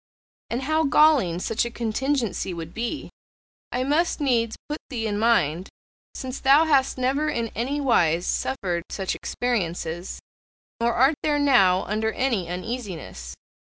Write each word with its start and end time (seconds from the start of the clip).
And 0.49 0.63
how 0.63 0.83
galling 0.85 1.37
such 1.37 1.63
a 1.63 1.69
contingency 1.69 2.55
would 2.55 2.73
be, 2.73 3.11
I 3.71 3.83
must 3.83 4.19
needs 4.19 4.55
put 4.67 4.79
thee 4.89 5.05
in 5.05 5.19
mind, 5.19 5.69
since 6.15 6.39
thou 6.39 6.65
hast 6.65 6.97
never 6.97 7.29
in 7.29 7.49
any 7.49 7.79
wise 7.79 8.25
suffered 8.25 8.81
such 8.89 9.13
experiences, 9.13 10.19
nor 10.79 10.95
art 10.95 11.13
thou 11.21 11.37
now 11.37 11.83
under 11.83 12.11
any 12.13 12.49
uneasiness. 12.49 13.35